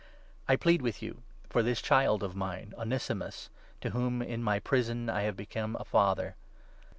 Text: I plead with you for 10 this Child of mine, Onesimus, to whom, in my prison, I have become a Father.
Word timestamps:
I 0.47 0.55
plead 0.55 0.81
with 0.81 1.03
you 1.03 1.21
for 1.47 1.59
10 1.61 1.65
this 1.65 1.79
Child 1.79 2.23
of 2.23 2.35
mine, 2.35 2.73
Onesimus, 2.75 3.51
to 3.81 3.91
whom, 3.91 4.23
in 4.23 4.41
my 4.41 4.57
prison, 4.57 5.11
I 5.11 5.21
have 5.21 5.37
become 5.37 5.75
a 5.79 5.83
Father. 5.85 6.35